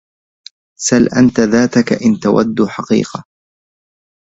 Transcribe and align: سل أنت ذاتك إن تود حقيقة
سل 0.79 1.03
أنت 1.17 1.39
ذاتك 1.39 1.93
إن 1.93 2.19
تود 2.19 2.65
حقيقة 2.67 3.23